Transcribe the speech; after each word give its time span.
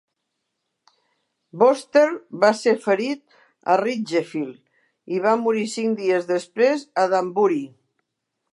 Wooster 1.63 2.05
va 2.45 2.49
ser 2.61 2.73
ferit 2.85 3.37
a 3.73 3.75
Ridgefield 3.83 5.15
i 5.19 5.23
va 5.27 5.37
morir 5.45 5.69
cinc 5.77 6.01
dies 6.03 6.29
després 6.35 6.87
a 7.03 7.05
Danbury. 7.15 7.63